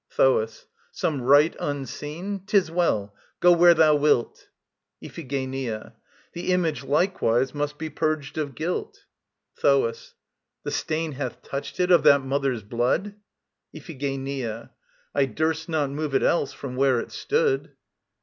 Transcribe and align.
THOAS. 0.15 0.65
Some 0.91 1.21
rite 1.21 1.55
unseen? 1.59 2.39
'Tis 2.47 2.71
well. 2.71 3.13
Go 3.39 3.51
where 3.51 3.75
thou 3.75 3.93
wilt. 3.93 4.47
IPHIGENIA. 4.99 5.93
The 6.33 6.51
Image 6.51 6.83
likewise 6.83 7.53
must 7.53 7.77
be 7.77 7.87
purged 7.91 8.35
of 8.39 8.55
guilt. 8.55 9.05
THOAS. 9.57 10.15
The 10.63 10.71
stain 10.71 11.11
hath 11.11 11.43
touched 11.43 11.79
it 11.79 11.91
of 11.91 12.01
that 12.01 12.21
mother's 12.23 12.63
blood? 12.63 13.13
IPHIGENIA. 13.75 14.71
I 15.13 15.25
durst 15.27 15.69
not 15.69 15.91
move 15.91 16.15
it 16.15 16.23
else, 16.23 16.51
from 16.51 16.75
where 16.75 16.99
it 16.99 17.11
stood. 17.11 17.73